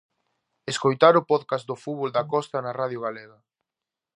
Escoitar 0.71 1.13
o 1.17 1.27
podcast 1.31 1.65
do 1.67 1.79
fútbol 1.83 2.09
da 2.13 2.23
Costa 2.33 2.57
na 2.61 2.75
Radio 2.81 2.99
Galega. 3.05 3.37